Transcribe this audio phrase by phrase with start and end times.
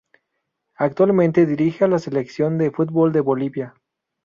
[0.77, 3.75] Actualmente dirige a la Selección de fútbol de Bolivia.